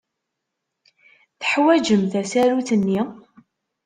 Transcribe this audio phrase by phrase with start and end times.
[1.39, 3.01] Teḥwajem tasarut-nni?